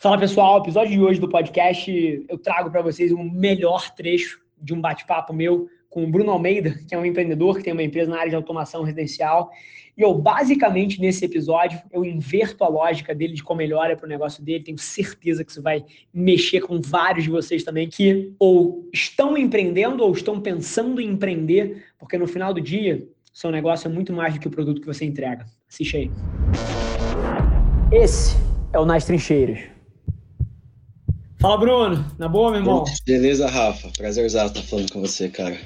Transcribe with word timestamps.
Fala 0.00 0.16
pessoal, 0.16 0.60
episódio 0.60 0.92
de 0.92 1.00
hoje 1.00 1.18
do 1.18 1.28
podcast 1.28 2.24
eu 2.28 2.38
trago 2.38 2.70
para 2.70 2.80
vocês 2.80 3.10
o 3.10 3.18
melhor 3.18 3.92
trecho 3.96 4.40
de 4.56 4.72
um 4.72 4.80
bate-papo 4.80 5.32
meu 5.32 5.68
com 5.90 6.04
o 6.04 6.06
Bruno 6.08 6.30
Almeida, 6.30 6.78
que 6.86 6.94
é 6.94 6.98
um 6.98 7.04
empreendedor 7.04 7.56
que 7.56 7.64
tem 7.64 7.72
uma 7.72 7.82
empresa 7.82 8.08
na 8.08 8.18
área 8.18 8.30
de 8.30 8.36
automação 8.36 8.84
residencial. 8.84 9.50
E 9.96 10.02
eu, 10.02 10.14
basicamente, 10.14 11.00
nesse 11.00 11.24
episódio, 11.24 11.82
eu 11.90 12.04
inverto 12.04 12.62
a 12.62 12.68
lógica 12.68 13.12
dele 13.12 13.32
de 13.32 13.42
como 13.42 13.58
melhora 13.58 13.96
para 13.96 14.06
o 14.06 14.08
negócio 14.08 14.40
dele. 14.40 14.62
Tenho 14.62 14.78
certeza 14.78 15.42
que 15.44 15.50
isso 15.50 15.60
vai 15.60 15.84
mexer 16.14 16.60
com 16.60 16.80
vários 16.80 17.24
de 17.24 17.30
vocês 17.30 17.64
também 17.64 17.88
que 17.88 18.32
ou 18.38 18.88
estão 18.94 19.36
empreendendo 19.36 20.04
ou 20.04 20.12
estão 20.12 20.40
pensando 20.40 21.00
em 21.00 21.08
empreender, 21.08 21.86
porque 21.98 22.16
no 22.16 22.28
final 22.28 22.54
do 22.54 22.60
dia, 22.60 23.04
seu 23.32 23.50
negócio 23.50 23.88
é 23.88 23.92
muito 23.92 24.12
mais 24.12 24.34
do 24.34 24.38
que 24.38 24.46
o 24.46 24.50
produto 24.50 24.80
que 24.80 24.86
você 24.86 25.04
entrega. 25.04 25.44
Assiste 25.68 25.96
aí. 25.96 26.10
Esse 27.90 28.36
é 28.72 28.78
o 28.78 28.84
Nas 28.84 29.04
Trincheiras 29.04 29.77
Fala, 31.40 31.56
Bruno. 31.56 32.04
Na 32.18 32.26
boa, 32.26 32.50
meu 32.50 32.60
irmão? 32.60 32.84
Beleza, 33.06 33.46
Rafa. 33.46 33.88
Prazer 33.96 34.26
estar 34.26 34.48
falando 34.48 34.90
com 34.90 35.00
você, 35.00 35.28
cara. 35.28 35.56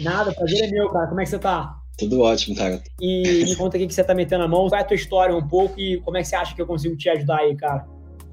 Nada, 0.00 0.32
prazer 0.32 0.68
é 0.68 0.70
meu, 0.70 0.88
cara. 0.88 1.08
Como 1.08 1.20
é 1.20 1.24
que 1.24 1.30
você 1.30 1.38
tá? 1.38 1.76
Tudo 1.98 2.20
ótimo, 2.20 2.54
cara. 2.54 2.80
E 3.00 3.44
me 3.44 3.56
conta 3.56 3.76
aqui 3.76 3.88
que 3.88 3.94
você 3.94 4.04
tá 4.04 4.14
metendo 4.14 4.44
a 4.44 4.48
mão. 4.48 4.68
Qual 4.68 4.78
é 4.78 4.82
a 4.82 4.86
tua 4.86 4.94
história 4.94 5.34
um 5.34 5.46
pouco 5.46 5.80
e 5.80 6.00
como 6.02 6.16
é 6.16 6.22
que 6.22 6.28
você 6.28 6.36
acha 6.36 6.54
que 6.54 6.62
eu 6.62 6.66
consigo 6.66 6.96
te 6.96 7.08
ajudar 7.08 7.38
aí, 7.38 7.56
cara? 7.56 7.88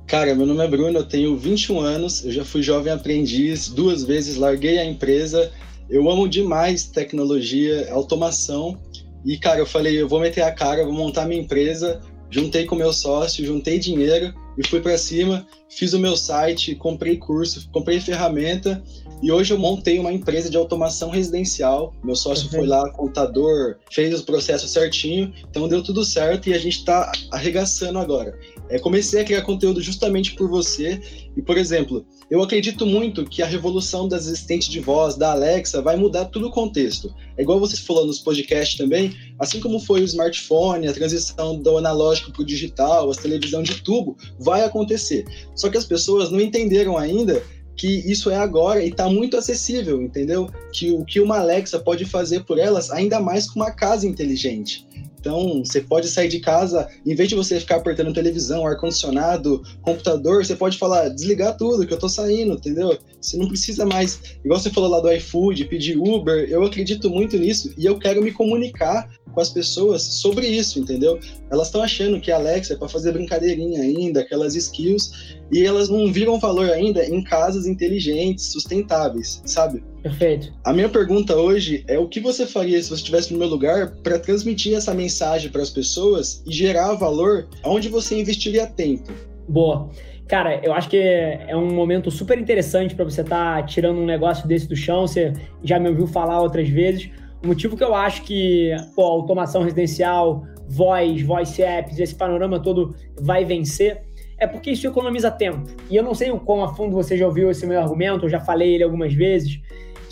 Cara, 0.06 0.36
meu 0.36 0.46
nome 0.46 0.64
é 0.64 0.68
Bruno, 0.68 1.00
eu 1.00 1.04
tenho 1.04 1.36
21 1.36 1.80
anos, 1.80 2.24
eu 2.24 2.32
já 2.32 2.46
fui 2.46 2.62
jovem 2.62 2.94
aprendiz, 2.94 3.70
duas 3.70 4.04
vezes 4.04 4.38
larguei 4.38 4.78
a 4.78 4.86
empresa. 4.86 5.52
Eu 5.90 6.10
amo 6.12 6.30
demais 6.30 6.86
tecnologia, 6.86 7.92
automação. 7.92 8.78
E, 9.26 9.36
cara, 9.38 9.60
eu 9.60 9.66
falei, 9.66 10.00
eu 10.00 10.08
vou 10.08 10.20
meter 10.20 10.44
a 10.44 10.52
cara, 10.52 10.86
vou 10.86 10.94
montar 10.94 11.26
minha 11.26 11.42
empresa. 11.42 12.02
Juntei 12.30 12.66
com 12.66 12.76
meu 12.76 12.94
sócio, 12.94 13.44
juntei 13.44 13.80
dinheiro 13.80 14.32
e 14.58 14.68
fui 14.68 14.82
para 14.82 14.98
cima, 14.98 15.46
fiz 15.70 15.94
o 15.94 16.00
meu 16.00 16.18
site, 16.18 16.76
comprei 16.76 17.18
curso, 17.18 17.70
comprei 17.72 18.00
ferramenta 18.00 18.82
e 19.22 19.32
hoje 19.32 19.54
eu 19.54 19.58
montei 19.58 20.00
uma 20.00 20.12
empresa 20.12 20.50
de 20.50 20.58
automação 20.58 21.10
residencial. 21.10 21.94
Meu 22.04 22.16
sócio 22.16 22.46
uhum. 22.46 22.52
foi 22.52 22.68
lá, 22.68 22.90
contador, 22.92 23.78
fez 23.92 24.14
os 24.14 24.22
processos 24.22 24.72
certinho, 24.72 25.34
então 25.50 25.68
deu 25.68 25.84
tudo 25.84 26.06
certo 26.06 26.50
e 26.50 26.54
a 26.54 26.60
gente 26.60 26.78
está 26.78 27.12
arregaçando 27.32 27.98
agora. 28.00 28.38
É, 28.70 28.80
comecei 28.80 29.22
a 29.22 29.24
criar 29.24 29.42
conteúdo 29.44 29.82
justamente 29.82 30.36
por 30.36 30.50
você 30.50 31.00
e, 31.36 31.42
por 31.42 31.58
exemplo, 31.58 32.06
eu 32.30 32.42
acredito 32.42 32.86
muito 32.86 33.26
que 33.26 33.42
a 33.42 33.46
revolução 33.46 34.08
das 34.08 34.28
assistentes 34.28 34.68
de 34.68 34.80
voz, 34.80 35.16
da 35.16 35.32
Alexa, 35.32 35.82
vai 35.82 35.96
mudar 35.96 36.26
todo 36.26 36.48
o 36.48 36.52
contexto. 36.52 37.14
É 37.38 37.42
igual 37.42 37.60
você 37.60 37.78
falou 37.78 38.06
nos 38.06 38.20
podcasts 38.20 38.78
também, 38.78 39.14
assim 39.40 39.60
como 39.60 39.80
foi 39.80 40.02
o 40.02 40.06
smartphone, 40.06 40.88
a 40.88 40.94
transição 40.94 41.58
do 41.62 41.78
analógico 41.78 42.32
para 42.32 42.42
o 42.42 42.46
digital, 42.46 43.10
a 43.10 43.16
televisão 43.16 43.64
de 43.64 43.82
tubo, 43.82 44.18
vai 44.40 44.64
acontecer. 44.64 45.26
Só 45.56 45.70
que 45.70 45.78
as 45.78 45.86
pessoas 45.86 46.32
não 46.32 46.42
entenderam 46.42 46.98
ainda 46.98 47.42
que 47.78 47.88
isso 48.12 48.32
é 48.32 48.36
agora 48.36 48.84
e 48.84 48.90
está 48.90 49.08
muito 49.08 49.38
acessível, 49.38 50.02
entendeu? 50.02 50.50
Que 50.74 50.92
o 50.92 51.06
que 51.06 51.20
uma 51.20 51.38
Alexa 51.38 51.80
pode 51.80 52.06
fazer 52.06 52.44
por 52.44 52.58
elas, 52.58 52.90
ainda 52.90 53.20
mais 53.20 53.50
com 53.50 53.60
uma 53.60 53.72
casa 53.72 54.08
inteligente. 54.08 54.87
Então, 55.28 55.60
você 55.60 55.82
pode 55.82 56.08
sair 56.08 56.30
de 56.30 56.40
casa, 56.40 56.88
em 57.06 57.14
vez 57.14 57.28
de 57.28 57.36
você 57.36 57.60
ficar 57.60 57.76
apertando 57.76 58.14
televisão, 58.14 58.66
ar-condicionado, 58.66 59.62
computador, 59.82 60.46
você 60.46 60.56
pode 60.56 60.78
falar, 60.78 61.10
desligar 61.10 61.58
tudo, 61.58 61.86
que 61.86 61.94
eu 61.94 62.00
tô 62.00 62.08
saindo, 62.08 62.54
entendeu? 62.54 62.98
Você 63.20 63.36
não 63.36 63.50
precisa 63.50 63.86
mais, 63.86 64.22
igual 64.42 64.58
você 64.58 64.70
falou 64.70 64.90
lá 64.90 65.02
do 65.02 65.12
iFood, 65.12 65.66
pedir 65.66 65.98
Uber, 65.98 66.48
eu 66.50 66.64
acredito 66.64 67.10
muito 67.10 67.38
nisso 67.38 67.74
e 67.78 67.86
eu 67.86 68.00
quero 68.00 68.24
me 68.24 68.32
comunicar 68.32 69.10
com 69.34 69.42
as 69.42 69.50
pessoas 69.50 70.02
sobre 70.02 70.48
isso, 70.48 70.80
entendeu? 70.80 71.20
Elas 71.52 71.68
estão 71.68 71.82
achando 71.82 72.22
que 72.22 72.32
a 72.32 72.38
Alexa 72.38 72.76
é 72.76 72.78
para 72.78 72.88
fazer 72.88 73.12
brincadeirinha 73.12 73.82
ainda, 73.82 74.22
aquelas 74.22 74.56
skills, 74.56 75.36
e 75.52 75.66
elas 75.66 75.90
não 75.90 76.10
viram 76.10 76.40
valor 76.40 76.70
ainda 76.72 77.06
em 77.06 77.22
casas 77.22 77.66
inteligentes, 77.66 78.46
sustentáveis, 78.46 79.42
sabe? 79.46 79.84
Perfeito. 80.08 80.54
A 80.64 80.72
minha 80.72 80.88
pergunta 80.88 81.36
hoje 81.36 81.84
é 81.86 82.00
o 82.00 82.08
que 82.08 82.22
você 82.22 82.48
faria 82.48 82.82
se 82.82 82.90
você 82.90 82.96
estivesse 82.96 83.34
no 83.34 83.40
meu 83.40 83.48
lugar 83.50 83.92
para 84.02 84.18
transmitir 84.18 84.74
essa 84.74 84.94
mensagem 84.94 85.52
para 85.52 85.62
as 85.62 85.70
pessoas 85.70 86.42
e 86.48 86.54
gerar 86.54 86.94
valor 86.94 87.48
onde 87.64 87.90
você 87.90 88.18
investiria 88.18 88.66
tempo? 88.66 89.12
Boa. 89.50 89.90
Cara, 90.26 90.62
eu 90.64 90.74
acho 90.74 90.90
que 90.90 90.98
é 90.98 91.56
um 91.56 91.74
momento 91.74 92.10
super 92.10 92.40
interessante 92.40 92.96
para 92.96 93.04
você 93.04 93.22
estar 93.22 93.58
tá 93.58 93.64
tirando 93.64 94.00
um 94.00 94.06
negócio 94.06 94.48
desse 94.48 94.68
do 94.68 94.76
chão. 94.78 95.06
Você 95.06 95.34
já 95.62 95.78
me 95.78 95.90
ouviu 95.90 96.08
falar 96.08 96.42
outras 96.42 96.70
vezes. 96.70 97.10
O 97.44 97.48
motivo 97.48 97.76
que 97.76 97.84
eu 97.84 97.94
acho 97.94 98.24
que 98.24 98.72
pô, 98.96 99.04
automação 99.04 99.64
residencial, 99.64 100.46
voz, 100.70 101.22
voice 101.22 101.62
apps, 101.62 102.00
esse 102.00 102.16
panorama 102.16 102.62
todo 102.62 102.96
vai 103.20 103.44
vencer 103.44 104.08
é 104.40 104.46
porque 104.46 104.72
isso 104.72 104.88
economiza 104.88 105.32
tempo. 105.32 105.64
E 105.90 105.96
eu 105.96 106.04
não 106.04 106.14
sei 106.14 106.32
o 106.32 106.40
quão 106.40 106.64
a 106.64 106.74
fundo 106.74 106.96
você 106.96 107.18
já 107.18 107.26
ouviu 107.26 107.50
esse 107.50 107.66
meu 107.66 107.80
argumento, 107.80 108.26
eu 108.26 108.30
já 108.30 108.40
falei 108.40 108.76
ele 108.76 108.84
algumas 108.84 109.14
vezes, 109.14 109.60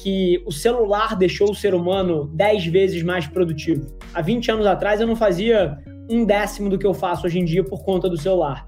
que 0.06 0.40
o 0.46 0.52
celular 0.52 1.16
deixou 1.16 1.50
o 1.50 1.56
ser 1.56 1.74
humano 1.74 2.30
10 2.32 2.68
vezes 2.68 3.02
mais 3.02 3.26
produtivo. 3.26 3.88
Há 4.14 4.22
20 4.22 4.52
anos 4.52 4.68
atrás 4.68 5.02
eu 5.02 5.08
não 5.08 5.16
fazia 5.16 5.80
um 6.08 6.24
décimo 6.24 6.70
do 6.70 6.78
que 6.78 6.86
eu 6.86 6.94
faço 6.94 7.26
hoje 7.26 7.40
em 7.40 7.44
dia 7.44 7.64
por 7.64 7.84
conta 7.84 8.08
do 8.08 8.16
celular. 8.16 8.68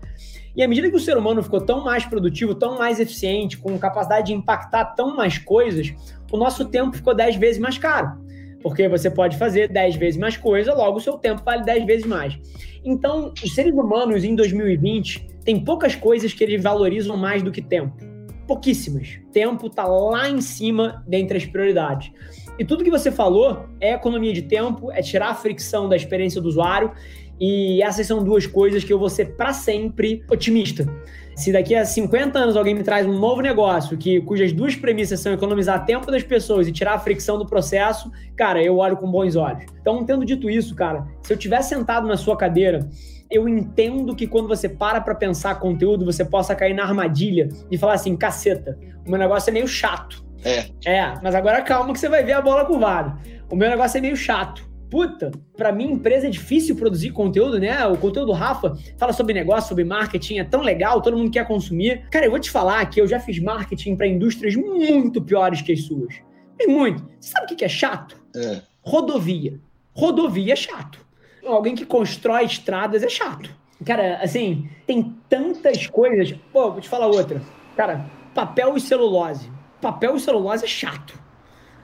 E 0.56 0.64
à 0.64 0.68
medida 0.68 0.90
que 0.90 0.96
o 0.96 1.00
ser 1.00 1.16
humano 1.16 1.44
ficou 1.44 1.62
tão 1.62 1.84
mais 1.84 2.04
produtivo, 2.04 2.56
tão 2.56 2.80
mais 2.80 3.00
eficiente, 3.00 3.56
com 3.56 3.78
capacidade 3.78 4.26
de 4.26 4.34
impactar 4.34 4.96
tão 4.96 5.16
mais 5.16 5.38
coisas, 5.38 5.94
o 6.32 6.38
nosso 6.38 6.66
tempo 6.66 6.98
ficou 6.98 7.14
10 7.14 7.36
vezes 7.36 7.62
mais 7.62 7.78
caro. 7.78 8.18
Porque 8.64 8.90
você 8.90 9.12
pode 9.12 9.38
fazer 9.38 9.68
10 9.68 9.96
vezes 9.96 10.20
mais 10.20 10.36
coisa, 10.36 10.74
logo 10.74 10.98
o 10.98 11.02
seu 11.02 11.20
tempo 11.20 11.44
vale 11.46 11.64
10 11.64 11.86
vezes 11.86 12.08
mais. 12.08 12.36
Então, 12.84 13.32
os 13.44 13.54
seres 13.54 13.76
humanos 13.76 14.24
em 14.24 14.34
2020 14.34 15.28
tem 15.46 15.64
poucas 15.64 15.94
coisas 15.94 16.34
que 16.34 16.44
eles 16.44 16.64
valorizam 16.64 17.16
mais 17.16 17.44
do 17.44 17.52
que 17.52 17.62
tempo. 17.62 18.17
Pouquíssimas. 18.48 19.20
Tempo 19.32 19.68
está 19.68 19.86
lá 19.86 20.30
em 20.30 20.42
cima 20.42 21.04
dentre 21.08 21.38
as 21.38 21.46
prioridades. 21.46 22.12
E 22.58 22.66
tudo 22.66 22.84
que 22.84 22.90
você 22.90 23.12
falou 23.12 23.66
é 23.80 23.94
economia 23.94 24.34
de 24.34 24.44
tempo, 24.44 24.92
é 24.92 25.02
tirar 25.02 25.30
a 25.30 25.36
fricção 25.36 25.88
da 25.88 25.96
experiência 25.96 26.42
do 26.42 26.48
usuário. 26.48 26.92
E 27.40 27.84
essas 27.84 28.08
são 28.08 28.24
duas 28.24 28.48
coisas 28.48 28.84
que 28.84 28.92
eu 28.92 28.98
vou 28.98 29.10
ser 29.10 29.36
para 29.36 29.54
sempre 29.54 30.24
otimista. 30.32 30.88
Se 31.36 31.52
daqui 31.52 31.76
a 31.76 31.86
50 31.86 32.40
anos 32.40 32.58
alguém 32.58 32.74
me 32.74 32.82
traz 32.82 33.06
um 33.06 33.20
novo 33.20 33.42
negócio 33.42 33.96
que 33.96 34.20
cujas 34.22 34.52
duas 34.52 34.76
premissas 34.76 35.20
são 35.20 35.32
economizar 35.32 35.86
tempo 35.86 36.10
das 36.10 36.24
pessoas 36.24 36.68
e 36.68 36.72
tirar 36.72 36.96
a 36.96 37.00
fricção 37.00 37.38
do 37.38 37.46
processo, 37.46 38.12
cara, 38.36 38.64
eu 38.64 38.78
olho 38.78 38.98
com 38.98 39.12
bons 39.12 39.36
olhos. 39.36 39.66
Então, 39.80 40.04
tendo 40.04 40.26
dito 40.26 40.50
isso, 40.50 40.74
cara, 40.74 41.06
se 41.22 41.32
eu 41.32 41.38
tivesse 41.38 41.70
sentado 41.70 42.08
na 42.08 42.18
sua 42.18 42.36
cadeira 42.36 42.90
eu 43.30 43.48
entendo 43.48 44.16
que 44.16 44.28
quando 44.28 44.48
você 44.48 44.70
para 44.70 45.02
para 45.02 45.16
pensar 45.16 45.60
conteúdo, 45.60 46.06
você 46.06 46.24
possa 46.24 46.56
cair 46.56 46.74
na 46.74 46.84
armadilha 46.84 47.50
e 47.70 47.78
falar 47.78 47.94
assim, 47.94 48.16
caceta, 48.16 48.78
o 49.06 49.10
meu 49.10 49.20
negócio 49.20 49.50
é 49.50 49.54
meio 49.54 49.68
chato. 49.68 50.26
É. 50.44 50.70
É, 50.86 51.14
mas 51.22 51.36
agora 51.36 51.62
calma 51.62 51.94
que 51.94 52.00
você 52.00 52.08
vai 52.08 52.24
ver 52.24 52.34
a 52.34 52.42
bola 52.42 52.66
curvada. 52.66 53.18
O 53.50 53.56
meu 53.56 53.70
negócio 53.70 53.98
é 53.98 54.02
meio 54.02 54.16
chato. 54.16 54.68
Puta, 54.90 55.32
para 55.58 55.74
mim, 55.74 55.92
empresa 55.92 56.28
é 56.28 56.30
difícil 56.30 56.76
produzir 56.76 57.12
conteúdo, 57.12 57.60
né? 57.60 57.86
O 57.88 57.98
conteúdo 57.98 58.28
do 58.28 58.32
Rafa 58.32 58.74
fala 58.98 59.12
sobre 59.12 59.34
negócio, 59.34 59.68
sobre 59.68 59.84
marketing, 59.84 60.38
é 60.38 60.46
tão 60.46 60.62
legal, 60.62 61.02
todo 61.02 61.18
mundo 61.18 61.30
quer 61.30 61.46
consumir. 61.46 62.08
Cara, 62.10 62.26
eu 62.26 62.32
vou 62.32 62.40
te 62.40 62.50
falar 62.50 62.86
que 62.86 63.02
eu 63.02 63.08
já 63.08 63.20
fiz 63.20 63.38
marketing 63.40 63.98
para 63.98 64.08
indústrias 64.08 64.56
muito 64.56 65.22
piores 65.22 65.62
que 65.62 65.74
as 65.74 65.82
suas. 65.82 66.16
E 66.58 66.68
muito. 66.68 67.06
Você 67.20 67.32
sabe 67.32 67.54
o 67.54 67.56
que 67.58 67.66
é 67.66 67.70
chato? 67.70 68.18
É. 68.34 68.62
Rodovia. 68.82 69.60
Rodovia 69.94 70.54
é 70.54 70.56
chato 70.56 71.07
alguém 71.54 71.76
que 71.76 71.86
constrói 71.86 72.46
estradas 72.46 73.04
é 73.04 73.10
chato. 73.10 73.50
Cara, 73.86 74.20
assim, 74.22 74.70
tem 74.86 75.16
tantas 75.30 75.88
coisas. 75.88 76.34
Pô, 76.52 76.72
vou 76.72 76.82
te 76.82 76.90
falar 76.90 77.08
outra. 77.08 77.42
Cara, 77.76 78.06
papel 78.34 78.76
e 78.76 78.82
celulose. 78.82 79.52
Papel 79.82 80.16
e 80.16 80.20
celulose 80.20 80.66
é 80.66 80.68
chato. 80.68 81.28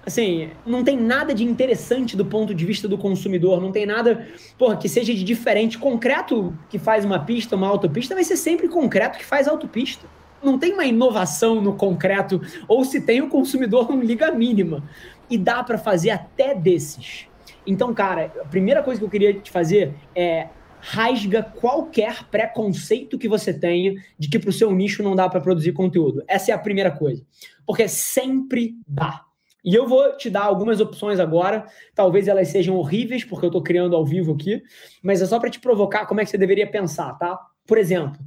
Assim, 0.06 0.50
não 0.66 0.84
tem 0.84 0.98
nada 0.98 1.34
de 1.34 1.46
interessante 1.46 2.18
do 2.18 2.26
ponto 2.26 2.54
de 2.54 2.66
vista 2.66 2.90
do 2.90 2.98
consumidor, 2.98 3.62
não 3.62 3.72
tem 3.72 3.86
nada, 3.86 4.28
porra, 4.58 4.76
que 4.76 4.90
seja 4.90 5.14
de 5.14 5.24
diferente. 5.24 5.78
Concreto 5.78 6.54
que 6.70 6.78
faz 6.78 7.06
uma 7.06 7.20
pista, 7.20 7.56
uma 7.56 7.68
autopista, 7.68 8.14
vai 8.14 8.24
ser 8.24 8.36
sempre 8.36 8.68
concreto 8.68 9.18
que 9.18 9.24
faz 9.24 9.48
autopista. 9.48 10.06
Não 10.44 10.60
tem 10.60 10.74
uma 10.74 10.84
inovação 10.84 11.62
no 11.62 11.76
concreto, 11.76 12.42
ou 12.68 12.84
se 12.84 13.00
tem, 13.00 13.22
o 13.22 13.30
consumidor 13.30 13.90
não 13.90 14.02
liga 14.02 14.28
a 14.28 14.32
mínima. 14.32 14.84
E 15.30 15.38
dá 15.38 15.64
para 15.64 15.78
fazer 15.78 16.10
até 16.10 16.54
desses. 16.54 17.28
Então, 17.66 17.94
cara, 17.94 18.32
a 18.42 18.46
primeira 18.46 18.84
coisa 18.84 19.00
que 19.00 19.06
eu 19.06 19.10
queria 19.10 19.34
te 19.34 19.52
fazer 19.52 19.94
é 20.16 20.48
rasga 20.86 21.42
qualquer 21.42 22.26
preconceito 22.30 23.18
que 23.18 23.30
você 23.30 23.54
tenha 23.54 23.94
de 24.20 24.28
que 24.28 24.38
para 24.38 24.50
o 24.50 24.54
seu 24.54 24.70
nicho 24.70 25.02
não 25.02 25.16
dá 25.16 25.30
para 25.30 25.40
produzir 25.40 25.72
conteúdo. 25.72 26.22
Essa 26.28 26.52
é 26.52 26.54
a 26.54 26.58
primeira 26.58 26.92
coisa. 26.92 27.26
Porque 27.66 27.88
sempre 27.88 28.76
dá. 28.86 29.22
E 29.64 29.74
eu 29.74 29.88
vou 29.88 30.18
te 30.18 30.30
dar 30.30 30.44
algumas 30.44 30.82
opções 30.82 31.22
agora. 31.22 31.66
Talvez 31.96 32.28
elas 32.28 32.50
sejam 32.50 32.76
horríveis, 32.76 33.24
porque 33.24 33.46
eu 33.46 33.48
estou 33.48 33.64
criando 33.64 33.96
ao 33.96 34.06
vivo 34.06 34.34
aqui, 34.34 34.62
mas 35.02 35.22
é 35.22 35.26
só 35.26 35.40
para 35.40 35.50
te 35.50 35.62
provocar 35.62 36.06
como 36.06 36.20
é 36.20 36.26
que 36.26 36.30
você 36.30 36.38
deveria 36.38 36.70
pensar, 36.70 37.14
tá? 37.14 37.40
Por 37.66 37.78
exemplo, 37.78 38.20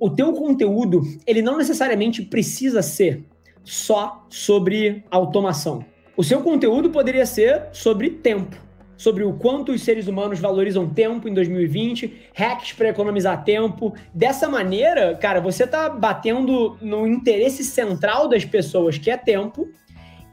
o 0.00 0.10
teu 0.10 0.32
conteúdo, 0.32 1.02
ele 1.24 1.42
não 1.42 1.56
necessariamente 1.56 2.22
precisa 2.22 2.82
ser 2.82 3.24
só 3.62 4.26
sobre 4.28 5.04
automação. 5.12 5.84
O 6.16 6.24
seu 6.24 6.42
conteúdo 6.42 6.90
poderia 6.90 7.24
ser 7.24 7.68
sobre 7.72 8.10
tempo 8.10 8.69
sobre 9.00 9.24
o 9.24 9.32
quanto 9.32 9.72
os 9.72 9.80
seres 9.80 10.06
humanos 10.06 10.40
valorizam 10.40 10.86
tempo 10.86 11.26
em 11.26 11.32
2020, 11.32 12.28
hacks 12.34 12.74
para 12.74 12.90
economizar 12.90 13.42
tempo. 13.44 13.94
Dessa 14.12 14.46
maneira, 14.46 15.16
cara, 15.16 15.40
você 15.40 15.66
tá 15.66 15.88
batendo 15.88 16.76
no 16.82 17.06
interesse 17.06 17.64
central 17.64 18.28
das 18.28 18.44
pessoas, 18.44 18.98
que 18.98 19.10
é 19.10 19.16
tempo, 19.16 19.70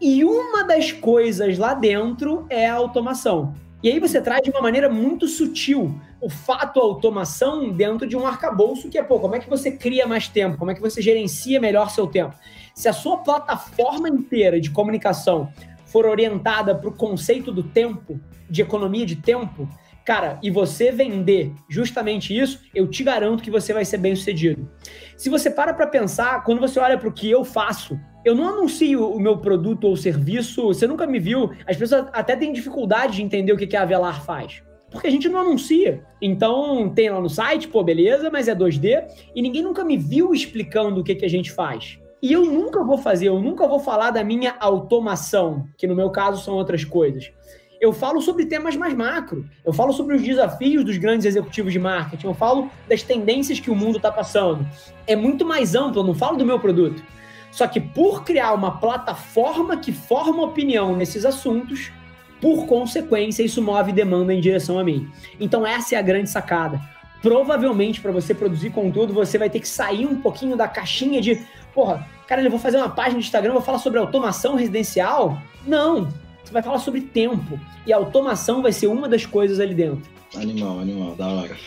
e 0.02 0.22
uma 0.26 0.66
das 0.66 0.92
coisas 0.92 1.58
lá 1.58 1.74
dentro 1.74 2.46
é 2.50 2.68
a 2.68 2.74
automação. 2.74 3.56
E 3.82 3.90
aí 3.90 4.02
você 4.02 4.20
traz 4.20 4.42
de 4.42 4.50
uma 4.50 4.62
maneira 4.62 4.90
muito 4.90 5.30
sutil 5.30 5.98
o 6.20 6.30
fato 6.30 6.82
automação 6.82 7.72
dentro 7.72 8.06
de 8.06 8.18
um 8.18 8.28
arcabouço 8.28 8.90
que 8.90 8.98
é, 8.98 9.04
pô, 9.04 9.18
como 9.18 9.36
é 9.36 9.40
que 9.40 9.50
você 9.50 9.72
cria 9.72 10.06
mais 10.06 10.28
tempo? 10.28 10.58
Como 10.58 10.72
é 10.72 10.76
que 10.76 10.82
você 10.82 11.02
gerencia 11.02 11.58
melhor 11.62 11.90
seu 11.90 12.06
tempo? 12.06 12.36
Se 12.76 12.90
a 12.90 12.94
sua 12.94 13.20
plataforma 13.20 14.10
inteira 14.10 14.60
de 14.60 14.72
comunicação 14.72 15.54
for 15.88 16.06
orientada 16.06 16.76
para 16.76 16.90
o 16.90 16.94
conceito 16.94 17.52
do 17.52 17.64
tempo, 17.64 18.20
de 18.50 18.62
economia 18.62 19.06
de 19.06 19.16
tempo, 19.16 19.68
cara, 20.06 20.40
e 20.42 20.50
você 20.50 20.92
vender 20.92 21.52
justamente 21.68 22.38
isso, 22.38 22.62
eu 22.74 22.88
te 22.88 23.04
garanto 23.04 23.44
que 23.44 23.52
você 23.52 23.74
vai 23.74 23.84
ser 23.84 23.98
bem 23.98 24.16
sucedido. 24.16 24.70
Se 25.18 25.30
você 25.30 25.50
para 25.50 25.74
para 25.74 25.88
pensar, 25.88 26.44
quando 26.44 26.62
você 26.62 26.80
olha 26.80 26.98
para 26.98 27.10
o 27.10 27.14
que 27.14 27.30
eu 27.30 27.44
faço, 27.44 28.00
eu 28.24 28.36
não 28.36 28.48
anuncio 28.48 29.10
o 29.10 29.20
meu 29.20 29.38
produto 29.38 29.86
ou 29.86 29.98
serviço, 29.98 30.68
você 30.68 30.88
nunca 30.88 31.08
me 31.08 31.20
viu, 31.20 31.52
as 31.66 31.76
pessoas 31.76 32.08
até 32.14 32.36
têm 32.36 32.54
dificuldade 32.54 33.18
de 33.18 33.24
entender 33.24 33.52
o 33.52 33.58
que 33.58 33.76
a 33.76 33.82
Avelar 33.82 34.24
faz 34.24 34.62
porque 34.90 35.08
a 35.08 35.12
gente 35.12 35.28
não 35.30 35.42
anuncia. 35.42 36.04
Então, 36.22 36.90
tem 36.90 37.10
lá 37.10 37.20
no 37.20 37.30
site, 37.30 37.68
pô, 37.68 37.84
beleza, 37.84 38.30
mas 38.32 38.48
é 38.48 38.56
2D, 38.56 39.06
e 39.36 39.42
ninguém 39.42 39.62
nunca 39.62 39.84
me 39.84 39.98
viu 39.98 40.34
explicando 40.34 41.02
o 41.02 41.04
que, 41.04 41.16
que 41.16 41.26
a 41.26 41.30
gente 41.30 41.52
faz. 41.52 42.00
E 42.28 42.34
eu 42.34 42.44
nunca 42.44 42.84
vou 42.84 42.98
fazer, 42.98 43.30
eu 43.30 43.40
nunca 43.40 43.66
vou 43.66 43.80
falar 43.80 44.12
da 44.12 44.22
minha 44.22 44.54
automação, 44.60 45.66
que 45.78 45.88
no 45.88 45.96
meu 45.96 46.10
caso 46.10 46.44
são 46.44 46.56
outras 46.56 46.84
coisas. 46.84 47.32
Eu 47.80 47.94
falo 47.94 48.22
sobre 48.22 48.46
temas 48.46 48.76
mais 48.76 48.94
macro, 48.94 49.46
eu 49.64 49.72
falo 49.72 49.94
sobre 49.94 50.18
os 50.18 50.22
desafios 50.22 50.84
dos 50.84 50.98
grandes 50.98 51.26
executivos 51.26 51.72
de 51.72 51.80
marketing, 51.80 52.28
eu 52.28 52.34
falo 52.34 52.70
das 52.86 53.02
tendências 53.02 53.62
que 53.62 53.72
o 53.72 53.76
mundo 53.76 53.96
está 53.96 54.12
passando. 54.12 54.68
É 55.08 55.16
muito 55.16 55.46
mais 55.46 55.74
amplo, 55.74 56.02
eu 56.02 56.06
não 56.06 56.14
falo 56.14 56.36
do 56.36 56.46
meu 56.46 56.60
produto. 56.60 57.02
Só 57.50 57.66
que 57.66 57.80
por 57.80 58.26
criar 58.26 58.52
uma 58.52 58.78
plataforma 58.78 59.78
que 59.78 59.94
forma 59.94 60.44
opinião 60.44 60.98
nesses 60.98 61.24
assuntos, 61.24 61.94
por 62.42 62.66
consequência, 62.66 63.42
isso 63.42 63.62
move 63.62 63.94
demanda 63.94 64.34
em 64.34 64.42
direção 64.42 64.78
a 64.78 64.84
mim. 64.84 65.10
Então, 65.40 65.66
essa 65.66 65.96
é 65.96 65.98
a 65.98 66.02
grande 66.02 66.30
sacada. 66.30 66.82
Provavelmente, 67.22 68.00
para 68.00 68.12
você 68.12 68.34
produzir 68.34 68.70
conteúdo, 68.70 69.14
você 69.14 69.38
vai 69.38 69.50
ter 69.50 69.60
que 69.60 69.68
sair 69.68 70.06
um 70.06 70.22
pouquinho 70.22 70.56
da 70.56 70.68
caixinha 70.68 71.20
de, 71.20 71.42
porra, 71.74 72.08
cara, 72.28 72.42
eu 72.42 72.50
vou 72.50 72.60
fazer 72.60 72.78
uma 72.78 72.90
página 72.90 73.20
de 73.20 73.26
Instagram, 73.26 73.54
vou 73.54 73.62
falar 73.62 73.80
sobre 73.80 74.00
automação 74.00 74.56
residencial. 74.56 75.42
Não, 75.66 76.10
você 76.44 76.54
vai 76.54 76.62
falar 76.62 76.80
sobre 76.80 77.02
tempo. 77.02 77.60
E 77.86 77.92
a 77.92 77.98
automação 77.98 78.62
vai 78.62 78.72
ser 78.72 78.88
uma 78.88 79.10
das 79.10 79.26
coisas 79.26 79.60
ali 79.60 79.74
dentro. 79.74 80.10
Animal, 80.36 80.80
animal, 80.80 81.16
da 81.16 81.28
hora. 81.28 81.58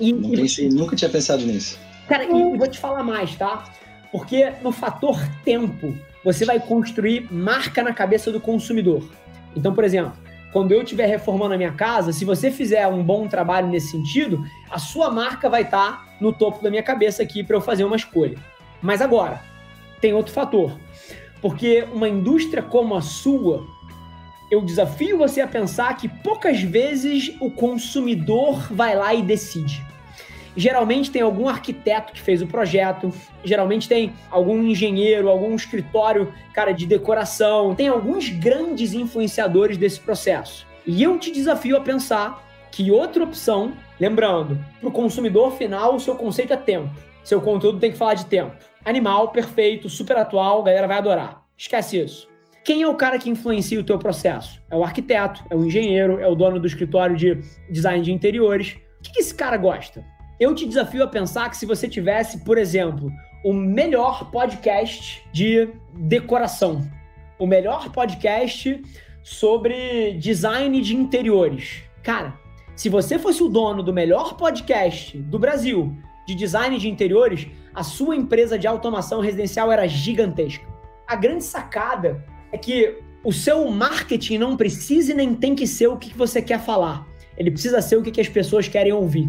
E, 0.00 0.12
Não 0.12 0.30
pensei, 0.30 0.68
nunca 0.68 0.96
tinha 0.96 1.10
pensado 1.10 1.44
nisso. 1.44 1.78
Cara, 2.08 2.24
e 2.24 2.28
vou 2.28 2.68
te 2.68 2.78
falar 2.78 3.02
mais, 3.02 3.34
tá? 3.36 3.64
Porque 4.10 4.52
no 4.62 4.72
fator 4.72 5.18
tempo, 5.44 5.96
você 6.24 6.44
vai 6.44 6.58
construir 6.58 7.32
marca 7.32 7.82
na 7.82 7.92
cabeça 7.92 8.30
do 8.30 8.40
consumidor. 8.40 9.04
Então, 9.56 9.74
por 9.74 9.84
exemplo, 9.84 10.12
quando 10.54 10.70
eu 10.70 10.82
estiver 10.82 11.06
reformando 11.06 11.52
a 11.52 11.56
minha 11.56 11.72
casa, 11.72 12.12
se 12.12 12.24
você 12.24 12.48
fizer 12.48 12.86
um 12.86 13.02
bom 13.02 13.26
trabalho 13.26 13.66
nesse 13.66 13.88
sentido, 13.88 14.46
a 14.70 14.78
sua 14.78 15.10
marca 15.10 15.50
vai 15.50 15.62
estar 15.62 16.06
tá 16.06 16.16
no 16.20 16.32
topo 16.32 16.62
da 16.62 16.70
minha 16.70 16.82
cabeça 16.82 17.24
aqui 17.24 17.42
para 17.42 17.56
eu 17.56 17.60
fazer 17.60 17.82
uma 17.82 17.96
escolha. 17.96 18.38
Mas 18.80 19.02
agora, 19.02 19.42
tem 20.00 20.14
outro 20.14 20.32
fator. 20.32 20.78
Porque 21.42 21.84
uma 21.92 22.08
indústria 22.08 22.62
como 22.62 22.94
a 22.94 23.02
sua, 23.02 23.66
eu 24.48 24.62
desafio 24.62 25.18
você 25.18 25.40
a 25.40 25.48
pensar 25.48 25.96
que 25.96 26.08
poucas 26.08 26.62
vezes 26.62 27.34
o 27.40 27.50
consumidor 27.50 28.72
vai 28.72 28.94
lá 28.94 29.12
e 29.12 29.22
decide. 29.22 29.84
Geralmente 30.56 31.10
tem 31.10 31.22
algum 31.22 31.48
arquiteto 31.48 32.12
que 32.12 32.20
fez 32.20 32.40
o 32.40 32.46
projeto, 32.46 33.12
geralmente 33.44 33.88
tem 33.88 34.12
algum 34.30 34.62
engenheiro, 34.62 35.28
algum 35.28 35.54
escritório, 35.54 36.32
cara, 36.52 36.72
de 36.72 36.86
decoração, 36.86 37.74
tem 37.74 37.88
alguns 37.88 38.28
grandes 38.28 38.94
influenciadores 38.94 39.76
desse 39.76 40.00
processo. 40.00 40.66
E 40.86 41.02
eu 41.02 41.18
te 41.18 41.32
desafio 41.32 41.76
a 41.76 41.80
pensar 41.80 42.44
que 42.70 42.90
outra 42.90 43.24
opção, 43.24 43.72
lembrando, 43.98 44.58
para 44.80 44.88
o 44.88 44.92
consumidor 44.92 45.52
final, 45.52 45.94
o 45.94 46.00
seu 46.00 46.14
conceito 46.14 46.52
é 46.52 46.56
tempo. 46.56 46.90
Seu 47.22 47.40
conteúdo 47.40 47.78
tem 47.78 47.90
que 47.90 47.96
falar 47.96 48.14
de 48.14 48.26
tempo. 48.26 48.54
Animal, 48.84 49.28
perfeito, 49.28 49.88
super 49.88 50.16
atual, 50.16 50.60
a 50.60 50.64
galera 50.64 50.86
vai 50.86 50.98
adorar. 50.98 51.42
Esquece 51.56 51.98
isso. 51.98 52.28
Quem 52.64 52.82
é 52.82 52.88
o 52.88 52.94
cara 52.94 53.18
que 53.18 53.30
influencia 53.30 53.78
o 53.78 53.84
teu 53.84 53.98
processo? 53.98 54.62
É 54.70 54.76
o 54.76 54.82
arquiteto, 54.82 55.44
é 55.50 55.54
o 55.54 55.64
engenheiro, 55.64 56.18
é 56.18 56.26
o 56.26 56.34
dono 56.34 56.58
do 56.58 56.66
escritório 56.66 57.16
de 57.16 57.38
design 57.70 58.02
de 58.02 58.12
interiores. 58.12 58.76
O 58.98 59.02
que, 59.02 59.12
que 59.12 59.20
esse 59.20 59.34
cara 59.34 59.56
gosta? 59.56 60.04
Eu 60.38 60.52
te 60.52 60.66
desafio 60.66 61.04
a 61.04 61.06
pensar 61.06 61.48
que 61.48 61.56
se 61.56 61.64
você 61.64 61.88
tivesse, 61.88 62.38
por 62.38 62.58
exemplo, 62.58 63.12
o 63.44 63.52
melhor 63.52 64.32
podcast 64.32 65.24
de 65.32 65.68
decoração, 65.92 66.90
o 67.38 67.46
melhor 67.46 67.90
podcast 67.90 68.82
sobre 69.22 70.14
design 70.14 70.80
de 70.80 70.96
interiores. 70.96 71.84
Cara, 72.02 72.34
se 72.74 72.88
você 72.88 73.16
fosse 73.16 73.44
o 73.44 73.48
dono 73.48 73.80
do 73.80 73.92
melhor 73.92 74.36
podcast 74.36 75.16
do 75.16 75.38
Brasil 75.38 75.96
de 76.26 76.34
design 76.34 76.78
de 76.78 76.88
interiores, 76.88 77.46
a 77.72 77.84
sua 77.84 78.16
empresa 78.16 78.58
de 78.58 78.66
automação 78.66 79.20
residencial 79.20 79.70
era 79.70 79.86
gigantesca. 79.86 80.66
A 81.06 81.14
grande 81.14 81.44
sacada 81.44 82.24
é 82.50 82.58
que 82.58 82.98
o 83.22 83.32
seu 83.32 83.70
marketing 83.70 84.38
não 84.38 84.56
precisa 84.56 85.12
e 85.12 85.14
nem 85.14 85.32
tem 85.32 85.54
que 85.54 85.66
ser 85.66 85.86
o 85.86 85.96
que 85.96 86.16
você 86.16 86.42
quer 86.42 86.58
falar. 86.60 87.06
Ele 87.36 87.52
precisa 87.52 87.80
ser 87.80 87.96
o 87.96 88.02
que 88.02 88.20
as 88.20 88.28
pessoas 88.28 88.66
querem 88.66 88.92
ouvir. 88.92 89.28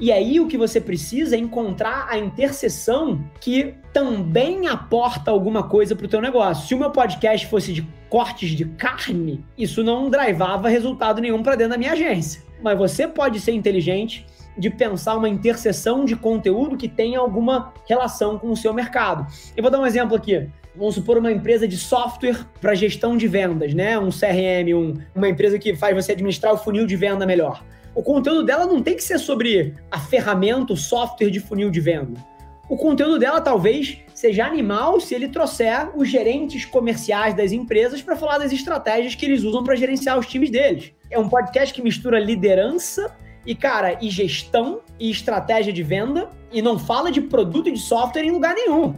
E 0.00 0.12
aí 0.12 0.38
o 0.38 0.46
que 0.46 0.56
você 0.56 0.80
precisa 0.80 1.34
é 1.34 1.38
encontrar 1.40 2.06
a 2.08 2.16
interseção 2.16 3.24
que 3.40 3.74
também 3.92 4.68
aporta 4.68 5.28
alguma 5.32 5.64
coisa 5.64 5.96
para 5.96 6.06
o 6.06 6.08
teu 6.08 6.20
negócio. 6.20 6.68
Se 6.68 6.74
o 6.74 6.78
meu 6.78 6.92
podcast 6.92 7.44
fosse 7.48 7.72
de 7.72 7.84
cortes 8.08 8.50
de 8.50 8.64
carne, 8.64 9.44
isso 9.56 9.82
não 9.82 10.08
drivava 10.08 10.68
resultado 10.68 11.20
nenhum 11.20 11.42
para 11.42 11.56
dentro 11.56 11.72
da 11.72 11.78
minha 11.78 11.92
agência. 11.92 12.40
Mas 12.62 12.78
você 12.78 13.08
pode 13.08 13.40
ser 13.40 13.52
inteligente 13.52 14.24
de 14.56 14.70
pensar 14.70 15.16
uma 15.16 15.28
interseção 15.28 16.04
de 16.04 16.14
conteúdo 16.14 16.76
que 16.76 16.88
tenha 16.88 17.18
alguma 17.18 17.72
relação 17.88 18.38
com 18.38 18.50
o 18.50 18.56
seu 18.56 18.72
mercado. 18.72 19.26
Eu 19.56 19.62
vou 19.62 19.70
dar 19.70 19.80
um 19.80 19.86
exemplo 19.86 20.16
aqui. 20.16 20.48
Vamos 20.76 20.94
supor 20.94 21.18
uma 21.18 21.32
empresa 21.32 21.66
de 21.66 21.76
software 21.76 22.46
para 22.60 22.72
gestão 22.72 23.16
de 23.16 23.26
vendas, 23.26 23.74
né? 23.74 23.98
Um 23.98 24.10
CRM, 24.10 24.74
um, 24.76 24.94
uma 25.12 25.28
empresa 25.28 25.58
que 25.58 25.74
faz 25.74 25.92
você 25.92 26.12
administrar 26.12 26.54
o 26.54 26.56
funil 26.56 26.86
de 26.86 26.94
venda 26.94 27.26
melhor 27.26 27.64
o 27.94 28.02
conteúdo 28.02 28.44
dela 28.44 28.66
não 28.66 28.82
tem 28.82 28.96
que 28.96 29.02
ser 29.02 29.18
sobre 29.18 29.74
a 29.90 29.98
ferramenta, 29.98 30.72
o 30.72 30.76
software 30.76 31.30
de 31.30 31.40
funil 31.40 31.70
de 31.70 31.80
venda. 31.80 32.20
O 32.68 32.76
conteúdo 32.76 33.18
dela 33.18 33.40
talvez 33.40 33.98
seja 34.14 34.44
animal 34.44 35.00
se 35.00 35.14
ele 35.14 35.28
trouxer 35.28 35.90
os 35.96 36.08
gerentes 36.08 36.66
comerciais 36.66 37.34
das 37.34 37.50
empresas 37.50 38.02
para 38.02 38.14
falar 38.14 38.38
das 38.38 38.52
estratégias 38.52 39.14
que 39.14 39.24
eles 39.24 39.42
usam 39.42 39.64
para 39.64 39.74
gerenciar 39.74 40.18
os 40.18 40.26
times 40.26 40.50
deles. 40.50 40.92
É 41.10 41.18
um 41.18 41.28
podcast 41.28 41.72
que 41.72 41.80
mistura 41.80 42.20
liderança 42.20 43.16
e, 43.46 43.54
cara, 43.54 43.96
e 44.02 44.10
gestão 44.10 44.82
e 45.00 45.10
estratégia 45.10 45.72
de 45.72 45.82
venda 45.82 46.30
e 46.52 46.60
não 46.60 46.78
fala 46.78 47.10
de 47.10 47.22
produto 47.22 47.70
e 47.70 47.72
de 47.72 47.78
software 47.78 48.24
em 48.24 48.30
lugar 48.30 48.54
nenhum. 48.54 48.94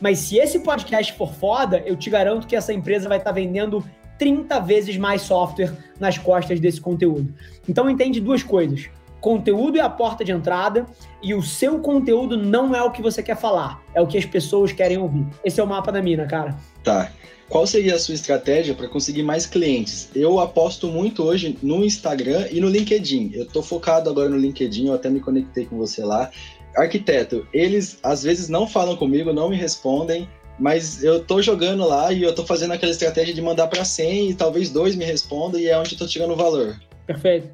Mas 0.00 0.18
se 0.18 0.38
esse 0.38 0.60
podcast 0.60 1.12
for 1.12 1.34
foda, 1.34 1.82
eu 1.84 1.94
te 1.94 2.08
garanto 2.08 2.46
que 2.46 2.56
essa 2.56 2.72
empresa 2.72 3.06
vai 3.06 3.18
estar 3.18 3.30
tá 3.30 3.34
vendendo 3.34 3.84
30 4.20 4.60
vezes 4.60 4.98
mais 4.98 5.22
software 5.22 5.72
nas 5.98 6.18
costas 6.18 6.60
desse 6.60 6.78
conteúdo. 6.78 7.34
Então 7.66 7.88
entende 7.88 8.20
duas 8.20 8.42
coisas. 8.42 8.90
Conteúdo 9.18 9.78
é 9.78 9.80
a 9.80 9.88
porta 9.88 10.22
de 10.22 10.30
entrada 10.30 10.86
e 11.22 11.34
o 11.34 11.42
seu 11.42 11.78
conteúdo 11.78 12.36
não 12.36 12.74
é 12.74 12.82
o 12.82 12.90
que 12.90 13.00
você 13.00 13.22
quer 13.22 13.36
falar, 13.36 13.82
é 13.94 14.00
o 14.00 14.06
que 14.06 14.18
as 14.18 14.26
pessoas 14.26 14.72
querem 14.72 14.98
ouvir. 14.98 15.26
Esse 15.42 15.58
é 15.58 15.64
o 15.64 15.66
mapa 15.66 15.90
da 15.90 16.02
mina, 16.02 16.26
cara. 16.26 16.54
Tá. 16.84 17.10
Qual 17.48 17.66
seria 17.66 17.96
a 17.96 17.98
sua 17.98 18.14
estratégia 18.14 18.74
para 18.74 18.88
conseguir 18.88 19.22
mais 19.22 19.46
clientes? 19.46 20.10
Eu 20.14 20.38
aposto 20.38 20.86
muito 20.86 21.24
hoje 21.24 21.58
no 21.62 21.82
Instagram 21.82 22.46
e 22.50 22.60
no 22.60 22.68
LinkedIn. 22.68 23.32
Eu 23.34 23.42
estou 23.42 23.62
focado 23.62 24.08
agora 24.08 24.28
no 24.28 24.36
LinkedIn, 24.36 24.86
eu 24.86 24.94
até 24.94 25.08
me 25.08 25.20
conectei 25.20 25.64
com 25.64 25.76
você 25.76 26.04
lá. 26.04 26.30
Arquiteto, 26.76 27.46
eles 27.52 27.98
às 28.02 28.22
vezes 28.22 28.48
não 28.48 28.68
falam 28.68 28.96
comigo, 28.96 29.32
não 29.32 29.48
me 29.48 29.56
respondem, 29.56 30.28
mas 30.60 31.02
eu 31.02 31.24
tô 31.24 31.40
jogando 31.40 31.86
lá 31.88 32.12
e 32.12 32.22
eu 32.22 32.34
tô 32.34 32.44
fazendo 32.44 32.72
aquela 32.74 32.92
estratégia 32.92 33.32
de 33.32 33.40
mandar 33.40 33.66
para 33.66 33.84
100 33.84 34.30
e 34.30 34.34
talvez 34.34 34.70
dois 34.70 34.94
me 34.94 35.04
respondam 35.04 35.58
e 35.58 35.66
é 35.66 35.78
onde 35.78 35.94
eu 35.94 35.98
tô 35.98 36.06
tirando 36.06 36.32
o 36.32 36.36
valor. 36.36 36.78
Perfeito. 37.06 37.48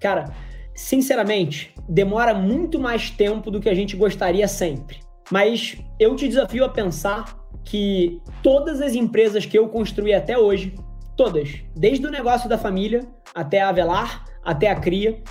Cara, 0.00 0.34
sinceramente, 0.74 1.72
demora 1.88 2.34
muito 2.34 2.78
mais 2.78 3.10
tempo 3.10 3.50
do 3.50 3.60
que 3.60 3.68
a 3.68 3.74
gente 3.74 3.96
gostaria 3.96 4.48
sempre. 4.48 4.98
Mas 5.30 5.76
eu 6.00 6.16
te 6.16 6.26
desafio 6.26 6.64
a 6.64 6.68
pensar 6.68 7.38
que 7.64 8.20
todas 8.42 8.80
as 8.80 8.94
empresas 8.94 9.46
que 9.46 9.58
eu 9.58 9.68
construí 9.68 10.12
até 10.12 10.36
hoje, 10.36 10.74
todas, 11.16 11.60
desde 11.76 12.06
o 12.06 12.10
negócio 12.10 12.48
da 12.48 12.58
família 12.58 13.06
até 13.34 13.60
a 13.60 13.68
Avelar, 13.68 14.24
até 14.42 14.68
a 14.68 14.74
Cria, 14.74 15.22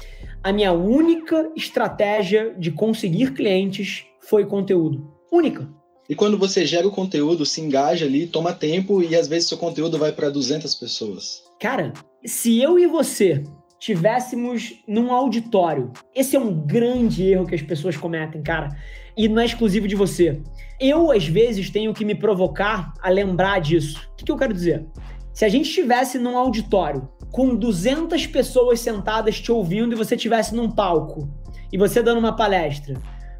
a 0.43 0.53
minha 0.53 0.71
única 0.71 1.51
estratégia 1.55 2.55
de 2.57 2.71
conseguir 2.71 3.33
clientes 3.33 4.05
foi 4.21 4.45
conteúdo. 4.45 5.11
Única. 5.31 5.76
E 6.09 6.15
quando 6.15 6.37
você 6.37 6.65
gera 6.65 6.87
o 6.87 6.91
conteúdo, 6.91 7.45
se 7.45 7.59
engaja 7.59 8.05
ali, 8.05 8.27
toma 8.27 8.53
tempo 8.53 9.03
e 9.03 9.15
às 9.15 9.27
vezes 9.27 9.49
seu 9.49 9.57
conteúdo 9.57 9.97
vai 9.97 10.11
para 10.11 10.29
200 10.29 10.73
pessoas. 10.75 11.43
Cara, 11.59 11.91
se 12.25 12.61
eu 12.61 12.79
e 12.79 12.87
você 12.87 13.43
tivéssemos 13.79 14.73
num 14.87 15.11
auditório. 15.11 15.91
Esse 16.13 16.35
é 16.35 16.39
um 16.39 16.53
grande 16.53 17.23
erro 17.23 17.45
que 17.45 17.55
as 17.55 17.61
pessoas 17.61 17.95
cometem, 17.95 18.41
cara. 18.41 18.69
E 19.15 19.27
não 19.27 19.41
é 19.41 19.45
exclusivo 19.45 19.87
de 19.87 19.95
você. 19.95 20.41
Eu, 20.79 21.11
às 21.11 21.27
vezes, 21.27 21.69
tenho 21.69 21.93
que 21.93 22.05
me 22.05 22.15
provocar 22.15 22.93
a 23.01 23.09
lembrar 23.09 23.59
disso. 23.59 24.07
O 24.11 24.15
que, 24.15 24.25
que 24.25 24.31
eu 24.31 24.37
quero 24.37 24.53
dizer? 24.53 24.85
Se 25.33 25.45
a 25.45 25.49
gente 25.49 25.67
estivesse 25.67 26.17
num 26.17 26.37
auditório 26.37 27.07
com 27.31 27.55
200 27.55 28.25
pessoas 28.27 28.79
sentadas 28.79 29.39
te 29.39 29.51
ouvindo 29.51 29.93
e 29.93 29.97
você 29.97 30.15
estivesse 30.15 30.55
num 30.55 30.71
palco 30.71 31.29
e 31.71 31.77
você 31.77 32.01
dando 32.01 32.19
uma 32.19 32.35
palestra, 32.35 32.95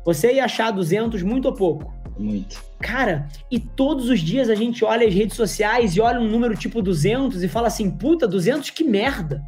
você 0.06 0.34
ia 0.34 0.46
achar 0.46 0.72
200 0.72 1.24
muito 1.24 1.46
ou 1.46 1.54
pouco? 1.54 1.94
Muito. 2.18 2.64
Cara, 2.80 3.28
e 3.50 3.60
todos 3.60 4.10
os 4.10 4.20
dias 4.20 4.50
a 4.50 4.56
gente 4.56 4.84
olha 4.84 5.08
as 5.08 5.14
redes 5.14 5.36
sociais 5.36 5.96
e 5.96 6.02
olha 6.02 6.20
um 6.20 6.28
número 6.28 6.56
tipo 6.56 6.82
200 6.82 7.44
e 7.44 7.48
fala 7.48 7.68
assim: 7.68 7.90
puta, 7.90 8.28
200 8.28 8.70
que 8.70 8.84
merda. 8.84 9.44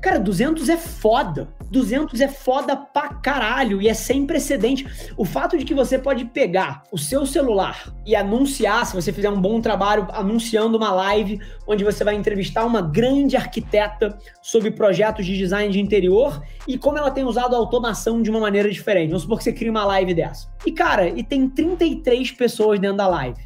Cara, 0.00 0.18
200 0.18 0.68
é 0.68 0.76
foda. 0.76 1.48
200 1.70 2.20
é 2.20 2.28
foda 2.28 2.76
pra 2.76 3.14
caralho 3.14 3.80
e 3.80 3.88
é 3.88 3.94
sem 3.94 4.26
precedente. 4.26 4.86
O 5.16 5.24
fato 5.24 5.56
de 5.56 5.64
que 5.64 5.72
você 5.72 5.98
pode 5.98 6.24
pegar 6.26 6.82
o 6.92 6.98
seu 6.98 7.24
celular 7.24 7.92
e 8.04 8.14
anunciar, 8.14 8.84
se 8.84 8.94
você 8.94 9.12
fizer 9.12 9.30
um 9.30 9.40
bom 9.40 9.60
trabalho 9.60 10.06
anunciando 10.12 10.76
uma 10.76 10.92
live 10.92 11.40
onde 11.66 11.84
você 11.84 12.04
vai 12.04 12.14
entrevistar 12.14 12.66
uma 12.66 12.82
grande 12.82 13.36
arquiteta 13.36 14.18
sobre 14.42 14.70
projetos 14.70 15.24
de 15.24 15.36
design 15.36 15.72
de 15.72 15.80
interior 15.80 16.42
e 16.68 16.76
como 16.76 16.98
ela 16.98 17.10
tem 17.10 17.24
usado 17.24 17.54
a 17.54 17.58
automação 17.58 18.20
de 18.20 18.30
uma 18.30 18.40
maneira 18.40 18.70
diferente. 18.70 19.08
Vamos 19.08 19.22
supor 19.22 19.38
que 19.38 19.44
você 19.44 19.52
cria 19.52 19.70
uma 19.70 19.84
live 19.84 20.14
dessa. 20.14 20.52
E 20.66 20.72
cara, 20.72 21.08
e 21.08 21.22
tem 21.22 21.48
33 21.48 22.32
pessoas 22.32 22.78
dentro 22.78 22.98
da 22.98 23.08
live. 23.08 23.40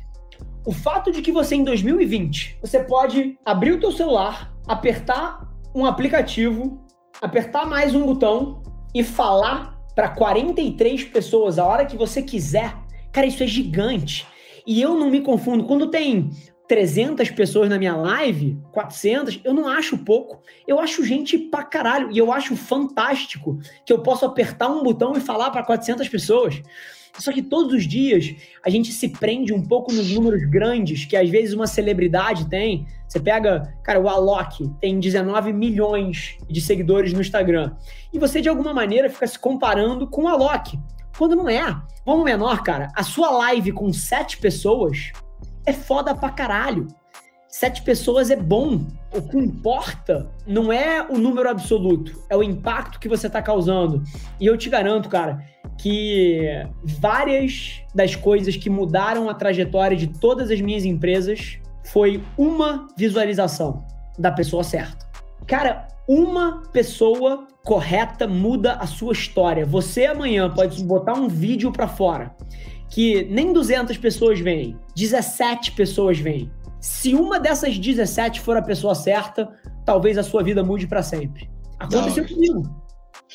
O 0.66 0.72
fato 0.72 1.12
de 1.12 1.22
que 1.22 1.30
você 1.30 1.54
em 1.54 1.62
2020, 1.62 2.58
você 2.60 2.80
pode 2.80 3.38
abrir 3.44 3.70
o 3.70 3.78
teu 3.78 3.92
celular, 3.92 4.52
apertar 4.66 5.46
um 5.76 5.84
aplicativo, 5.84 6.80
apertar 7.20 7.66
mais 7.66 7.94
um 7.94 8.06
botão 8.06 8.62
e 8.94 9.04
falar 9.04 9.78
para 9.94 10.08
43 10.08 11.04
pessoas 11.04 11.58
a 11.58 11.66
hora 11.66 11.84
que 11.84 11.98
você 11.98 12.22
quiser. 12.22 12.74
Cara, 13.12 13.26
isso 13.26 13.42
é 13.42 13.46
gigante. 13.46 14.26
E 14.66 14.80
eu 14.80 14.94
não 14.94 15.10
me 15.10 15.20
confundo. 15.20 15.64
Quando 15.64 15.90
tem 15.90 16.30
300 16.68 17.30
pessoas 17.30 17.68
na 17.68 17.78
minha 17.78 17.94
live, 17.94 18.58
400, 18.72 19.40
eu 19.44 19.54
não 19.54 19.68
acho 19.68 19.98
pouco. 19.98 20.42
Eu 20.66 20.80
acho 20.80 21.04
gente 21.04 21.38
pra 21.38 21.62
caralho. 21.62 22.10
E 22.10 22.18
eu 22.18 22.32
acho 22.32 22.56
fantástico 22.56 23.58
que 23.84 23.92
eu 23.92 24.00
posso 24.00 24.24
apertar 24.24 24.68
um 24.68 24.82
botão 24.82 25.12
e 25.16 25.20
falar 25.20 25.50
para 25.50 25.62
400 25.62 26.08
pessoas. 26.08 26.62
Só 27.18 27.32
que 27.32 27.42
todos 27.42 27.72
os 27.72 27.86
dias 27.86 28.34
a 28.62 28.68
gente 28.68 28.92
se 28.92 29.08
prende 29.08 29.52
um 29.52 29.62
pouco 29.62 29.92
nos 29.92 30.10
números 30.12 30.42
grandes 30.44 31.04
que 31.04 31.16
às 31.16 31.30
vezes 31.30 31.54
uma 31.54 31.66
celebridade 31.66 32.48
tem. 32.48 32.86
Você 33.08 33.20
pega, 33.20 33.74
cara, 33.82 34.00
o 34.00 34.08
Alok 34.08 34.68
tem 34.80 34.98
19 34.98 35.52
milhões 35.52 36.36
de 36.48 36.60
seguidores 36.60 37.12
no 37.12 37.20
Instagram. 37.20 37.74
E 38.12 38.18
você, 38.18 38.40
de 38.40 38.48
alguma 38.48 38.74
maneira, 38.74 39.08
fica 39.08 39.26
se 39.26 39.38
comparando 39.38 40.06
com 40.06 40.24
o 40.24 40.28
Alok. 40.28 40.78
Quando 41.16 41.36
não 41.36 41.48
é. 41.48 41.64
Vamos 42.04 42.24
menor, 42.24 42.62
cara. 42.62 42.88
A 42.94 43.02
sua 43.02 43.30
live 43.30 43.72
com 43.72 43.90
sete 43.92 44.36
pessoas 44.36 45.12
é 45.66 45.72
foda 45.72 46.14
pra 46.14 46.30
caralho. 46.30 46.86
Sete 47.48 47.82
pessoas 47.82 48.30
é 48.30 48.36
bom. 48.36 48.86
O 49.12 49.22
que 49.22 49.36
importa 49.36 50.30
não 50.46 50.72
é 50.72 51.02
o 51.08 51.18
número 51.18 51.48
absoluto, 51.48 52.12
é 52.28 52.36
o 52.36 52.42
impacto 52.42 53.00
que 53.00 53.08
você 53.08 53.26
está 53.26 53.42
causando. 53.42 54.02
E 54.38 54.46
eu 54.46 54.56
te 54.56 54.68
garanto, 54.68 55.08
cara, 55.08 55.42
que 55.78 56.40
várias 56.84 57.82
das 57.94 58.14
coisas 58.14 58.56
que 58.56 58.70
mudaram 58.70 59.28
a 59.28 59.34
trajetória 59.34 59.96
de 59.96 60.06
todas 60.06 60.50
as 60.50 60.60
minhas 60.60 60.84
empresas 60.84 61.58
foi 61.84 62.22
uma 62.36 62.88
visualização 62.96 63.84
da 64.18 64.30
pessoa 64.30 64.62
certa. 64.62 65.06
Cara, 65.46 65.88
uma 66.08 66.62
pessoa 66.72 67.46
correta 67.64 68.26
muda 68.26 68.74
a 68.74 68.86
sua 68.86 69.12
história. 69.12 69.64
Você 69.64 70.04
amanhã 70.06 70.50
pode 70.50 70.82
botar 70.84 71.14
um 71.14 71.28
vídeo 71.28 71.72
para 71.72 71.88
fora 71.88 72.34
que 72.88 73.24
nem 73.24 73.52
200 73.52 73.96
pessoas 73.98 74.40
veem, 74.40 74.78
17 74.94 75.72
pessoas 75.72 76.18
veem. 76.18 76.50
Se 76.80 77.14
uma 77.14 77.40
dessas 77.40 77.78
17 77.78 78.40
for 78.40 78.56
a 78.56 78.62
pessoa 78.62 78.94
certa, 78.94 79.50
talvez 79.84 80.16
a 80.18 80.22
sua 80.22 80.42
vida 80.42 80.62
mude 80.62 80.86
para 80.86 81.02
sempre. 81.02 81.50
Aconteceu 81.78 82.24
Não. 82.24 82.34
comigo. 82.34 82.86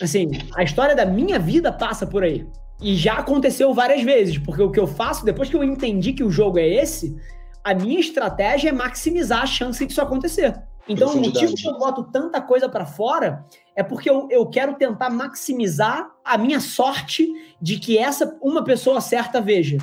Assim, 0.01 0.29
a 0.55 0.63
história 0.63 0.95
da 0.95 1.05
minha 1.05 1.37
vida 1.37 1.71
passa 1.71 2.07
por 2.07 2.23
aí. 2.23 2.47
E 2.81 2.95
já 2.95 3.15
aconteceu 3.15 3.73
várias 3.73 4.01
vezes, 4.03 4.37
porque 4.37 4.61
o 4.61 4.71
que 4.71 4.79
eu 4.79 4.87
faço, 4.87 5.25
depois 5.25 5.49
que 5.49 5.55
eu 5.55 5.63
entendi 5.63 6.13
que 6.13 6.23
o 6.23 6.31
jogo 6.31 6.57
é 6.57 6.67
esse, 6.67 7.15
a 7.63 7.73
minha 7.73 7.99
estratégia 7.99 8.69
é 8.69 8.71
maximizar 8.71 9.43
a 9.43 9.45
chance 9.45 9.85
disso 9.85 10.01
acontecer. 10.01 10.53
Então, 10.87 11.13
o 11.13 11.17
motivo 11.17 11.55
que 11.55 11.67
eu 11.67 11.77
boto 11.77 12.03
tanta 12.03 12.41
coisa 12.41 12.67
para 12.67 12.85
fora 12.85 13.45
é 13.75 13.83
porque 13.83 14.09
eu, 14.09 14.27
eu 14.29 14.45
quero 14.47 14.75
tentar 14.75 15.09
maximizar 15.09 16.09
a 16.23 16.37
minha 16.37 16.59
sorte 16.59 17.31
de 17.61 17.77
que 17.79 17.97
essa 17.97 18.37
uma 18.41 18.63
pessoa 18.63 18.99
certa 18.99 19.39
veja. 19.39 19.77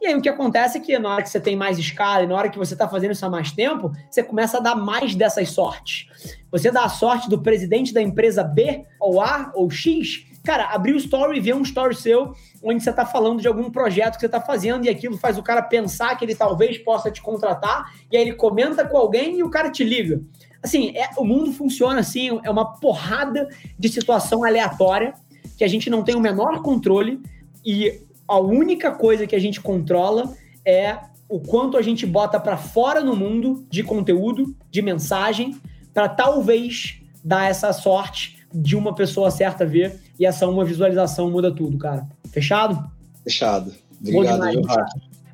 E 0.00 0.06
aí 0.06 0.14
o 0.14 0.20
que 0.20 0.28
acontece 0.28 0.78
é 0.78 0.80
que 0.80 0.98
na 0.98 1.08
hora 1.08 1.22
que 1.22 1.30
você 1.30 1.40
tem 1.40 1.56
mais 1.56 1.78
escala 1.78 2.22
e 2.22 2.26
na 2.26 2.34
hora 2.34 2.50
que 2.50 2.58
você 2.58 2.74
está 2.74 2.86
fazendo 2.88 3.12
isso 3.12 3.24
há 3.24 3.30
mais 3.30 3.50
tempo, 3.50 3.90
você 4.10 4.22
começa 4.22 4.58
a 4.58 4.60
dar 4.60 4.74
mais 4.76 5.14
dessas 5.14 5.50
sortes. 5.50 6.06
Você 6.50 6.70
dá 6.70 6.84
a 6.84 6.88
sorte 6.88 7.28
do 7.30 7.42
presidente 7.42 7.94
da 7.94 8.02
empresa 8.02 8.44
B, 8.44 8.84
ou 9.00 9.20
A, 9.20 9.50
ou 9.54 9.70
X, 9.70 10.26
cara, 10.46 10.66
abrir 10.66 10.94
o 10.94 10.96
story 10.96 11.38
e 11.38 11.40
ver 11.40 11.56
um 11.56 11.62
story 11.62 11.96
seu 11.96 12.32
onde 12.62 12.80
você 12.80 12.90
está 12.90 13.04
falando 13.04 13.40
de 13.40 13.48
algum 13.48 13.68
projeto 13.68 14.14
que 14.14 14.20
você 14.20 14.26
está 14.26 14.40
fazendo 14.40 14.86
e 14.86 14.88
aquilo 14.88 15.18
faz 15.18 15.36
o 15.36 15.42
cara 15.42 15.60
pensar 15.60 16.16
que 16.16 16.24
ele 16.24 16.36
talvez 16.36 16.78
possa 16.78 17.10
te 17.10 17.20
contratar 17.20 17.92
e 18.10 18.16
aí 18.16 18.22
ele 18.22 18.34
comenta 18.34 18.86
com 18.86 18.96
alguém 18.96 19.38
e 19.38 19.42
o 19.42 19.50
cara 19.50 19.70
te 19.70 19.82
liga. 19.82 20.22
Assim, 20.62 20.96
é, 20.96 21.10
o 21.16 21.24
mundo 21.24 21.52
funciona 21.52 21.98
assim, 21.98 22.40
é 22.44 22.50
uma 22.50 22.76
porrada 22.76 23.48
de 23.76 23.88
situação 23.88 24.44
aleatória 24.44 25.14
que 25.58 25.64
a 25.64 25.68
gente 25.68 25.90
não 25.90 26.04
tem 26.04 26.14
o 26.14 26.20
menor 26.20 26.62
controle 26.62 27.20
e 27.64 28.00
a 28.28 28.38
única 28.38 28.92
coisa 28.92 29.26
que 29.26 29.34
a 29.34 29.40
gente 29.40 29.60
controla 29.60 30.32
é 30.64 30.96
o 31.28 31.40
quanto 31.40 31.76
a 31.76 31.82
gente 31.82 32.06
bota 32.06 32.38
para 32.38 32.56
fora 32.56 33.02
no 33.02 33.16
mundo 33.16 33.66
de 33.68 33.82
conteúdo, 33.82 34.54
de 34.70 34.80
mensagem, 34.80 35.56
para 35.92 36.08
talvez 36.08 37.00
dar 37.24 37.50
essa 37.50 37.72
sorte 37.72 38.35
de 38.52 38.76
uma 38.76 38.94
pessoa 38.94 39.30
certa 39.30 39.64
ver 39.64 40.00
e 40.18 40.26
essa 40.26 40.46
uma 40.48 40.64
visualização 40.64 41.30
muda 41.30 41.52
tudo, 41.52 41.78
cara. 41.78 42.06
Fechado? 42.30 42.90
Fechado. 43.22 43.72
Obrigado, 44.00 44.50
demais, 44.50 44.56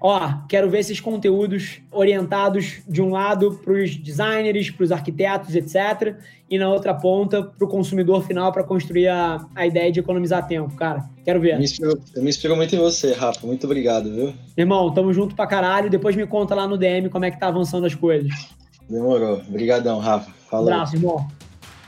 ó, 0.03 0.35
quero 0.49 0.69
ver 0.69 0.81
esses 0.81 1.01
conteúdos 1.01 1.81
orientados 1.91 2.81
de 2.89 3.01
um 3.01 3.11
lado 3.11 3.61
para 3.65 3.73
os 3.73 3.95
designers, 3.97 4.71
para 4.71 4.85
os 4.85 4.93
arquitetos, 4.93 5.55
etc., 5.55 6.17
e 6.51 6.59
na 6.59 6.69
outra 6.69 6.93
ponta 6.93 7.43
para 7.43 7.65
o 7.65 7.69
consumidor 7.69 8.27
final 8.27 8.53
para 8.53 8.63
construir 8.63 9.09
a, 9.09 9.47
a 9.55 9.67
ideia 9.67 9.91
de 9.91 10.01
economizar 10.01 10.47
tempo, 10.47 10.75
cara. 10.77 11.09
Quero 11.25 11.41
ver. 11.41 11.59
Me 11.59 11.65
me 12.17 12.29
inspiro 12.29 12.55
muito 12.55 12.75
em 12.75 12.79
você, 12.79 13.15
Rafa. 13.15 13.47
Muito 13.47 13.65
obrigado, 13.65 14.13
viu? 14.13 14.35
Irmão, 14.55 14.93
tamo 14.93 15.15
junto 15.15 15.35
pra 15.35 15.47
caralho. 15.47 15.89
Depois 15.89 16.15
me 16.15 16.27
conta 16.27 16.55
lá 16.55 16.69
no 16.69 16.77
DM 16.77 17.09
como 17.09 17.25
é 17.25 17.31
que 17.31 17.41
tá 17.41 17.47
avançando 17.47 17.87
as 17.87 17.95
coisas. 17.95 18.31
Demorou. 18.91 19.41
Obrigadão, 19.49 19.99
Rafa. 19.99 20.31
Falou. 20.51 20.69
Um 20.69 20.75
abraço, 20.75 20.97
irmão. 20.97 21.27